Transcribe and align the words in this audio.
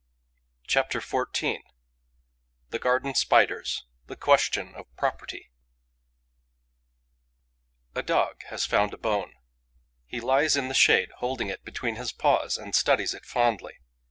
CHAPTER 0.65 0.99
XIV: 0.99 1.59
THE 2.71 2.79
GARDEN 2.79 3.13
SPIDERS: 3.13 3.85
THE 4.07 4.15
QUESTION 4.15 4.73
OF 4.73 4.87
PROPERTY 4.97 5.51
A 7.93 8.01
dog 8.01 8.43
has 8.45 8.65
found 8.65 8.95
a 8.95 8.97
bone. 8.97 9.35
He 10.07 10.19
lies 10.19 10.57
in 10.57 10.69
the 10.69 10.73
shade, 10.73 11.11
holding 11.17 11.49
it 11.49 11.63
between 11.63 11.97
his 11.97 12.11
paws, 12.11 12.57
and 12.57 12.73
studies 12.73 13.13
it 13.13 13.25
fondly. 13.27 13.77